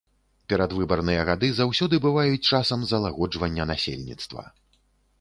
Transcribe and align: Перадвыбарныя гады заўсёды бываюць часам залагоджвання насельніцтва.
Перадвыбарныя 0.53 1.25
гады 1.29 1.51
заўсёды 1.59 2.01
бываюць 2.07 2.41
часам 2.51 2.79
залагоджвання 2.95 3.71
насельніцтва. 3.77 4.43